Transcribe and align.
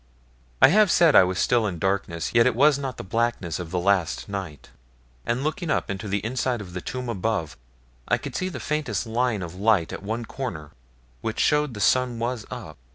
I 0.63 0.69
have 0.69 0.89
said 0.89 1.15
I 1.15 1.23
was 1.23 1.37
still 1.37 1.67
in 1.67 1.77
darkness, 1.77 2.33
yet 2.33 2.47
it 2.47 2.55
was 2.55 2.79
not 2.79 2.97
the 2.97 3.03
blackness 3.03 3.59
of 3.59 3.69
the 3.69 3.77
last 3.77 4.27
night; 4.27 4.71
and 5.27 5.43
looking 5.43 5.69
up 5.69 5.91
into 5.91 6.07
the 6.07 6.25
inside 6.25 6.59
of 6.59 6.73
the 6.73 6.81
tomb 6.81 7.07
above, 7.07 7.55
I 8.07 8.17
could 8.17 8.35
see 8.35 8.49
the 8.49 8.59
faintest 8.59 9.05
line 9.05 9.43
of 9.43 9.53
light 9.53 9.93
at 9.93 10.01
one 10.01 10.25
corner, 10.25 10.71
which 11.21 11.39
showed 11.39 11.75
the 11.75 11.79
sun 11.79 12.17
was 12.17 12.47
up. 12.49 12.79